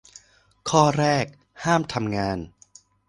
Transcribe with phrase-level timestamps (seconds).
[0.69, 1.25] ข้อแรก
[1.63, 2.37] ห้ามทำงาน